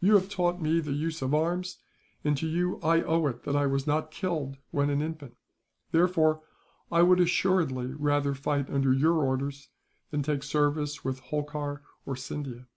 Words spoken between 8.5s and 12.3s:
under your orders, than take service with Holkar or